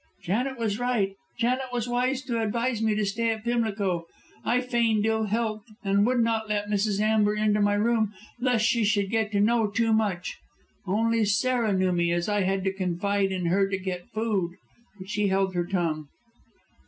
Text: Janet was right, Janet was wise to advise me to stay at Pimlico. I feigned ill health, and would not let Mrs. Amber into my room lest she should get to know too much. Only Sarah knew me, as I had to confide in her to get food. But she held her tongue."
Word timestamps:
Janet 0.23 0.57
was 0.57 0.79
right, 0.79 1.13
Janet 1.37 1.67
was 1.71 1.87
wise 1.87 2.23
to 2.23 2.41
advise 2.41 2.81
me 2.81 2.95
to 2.95 3.05
stay 3.05 3.29
at 3.29 3.43
Pimlico. 3.43 4.07
I 4.43 4.59
feigned 4.59 5.05
ill 5.05 5.25
health, 5.25 5.61
and 5.83 6.07
would 6.07 6.21
not 6.23 6.49
let 6.49 6.67
Mrs. 6.71 6.99
Amber 6.99 7.35
into 7.35 7.61
my 7.61 7.75
room 7.75 8.11
lest 8.39 8.65
she 8.65 8.83
should 8.83 9.11
get 9.11 9.31
to 9.31 9.39
know 9.39 9.69
too 9.69 9.93
much. 9.93 10.39
Only 10.87 11.23
Sarah 11.23 11.71
knew 11.73 11.91
me, 11.91 12.11
as 12.11 12.27
I 12.27 12.41
had 12.41 12.63
to 12.63 12.73
confide 12.73 13.31
in 13.31 13.45
her 13.45 13.69
to 13.69 13.77
get 13.77 14.09
food. 14.11 14.55
But 14.97 15.07
she 15.07 15.27
held 15.27 15.53
her 15.53 15.67
tongue." 15.67 16.07